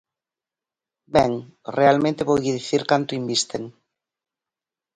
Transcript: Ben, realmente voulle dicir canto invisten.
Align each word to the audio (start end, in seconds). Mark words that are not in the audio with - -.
Ben, 1.15 1.31
realmente 1.77 2.27
voulle 2.29 2.55
dicir 2.59 2.81
canto 2.91 3.17
invisten. 3.21 3.63